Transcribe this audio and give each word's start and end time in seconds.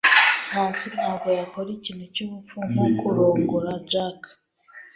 Nancy 0.51 0.87
ntabwo 0.95 1.27
yakora 1.39 1.69
ikintu 1.77 2.03
cyubupfu 2.13 2.57
nko 2.69 2.85
kurongora 2.99 3.71
Jack. 3.89 4.19